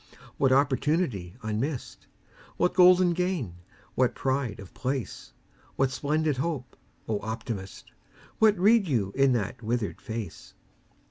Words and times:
What 0.39 0.51
opportunity 0.51 1.35
unmissed? 1.43 2.07
What 2.57 2.73
golden 2.73 3.13
gain, 3.13 3.57
what 3.93 4.15
pride 4.15 4.59
of 4.59 4.73
place? 4.73 5.31
What 5.75 5.91
splendid 5.91 6.37
hope? 6.37 6.75
O 7.07 7.19
Optimist! 7.21 7.91
What 8.39 8.57
read 8.57 8.87
you 8.87 9.11
in 9.15 9.33
that 9.33 9.61
withered 9.61 10.01
face? 10.01 10.55